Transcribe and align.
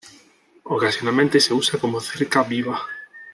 Ocasionalmente 0.63 1.39
se 1.39 1.53
usa 1.53 1.79
como 1.79 2.01
cerca 2.01 2.41
viva. 2.41 2.81